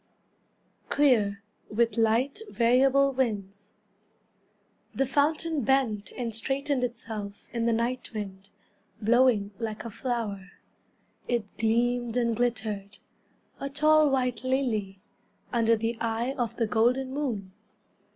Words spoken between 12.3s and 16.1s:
glittered, A tall white lily, Under the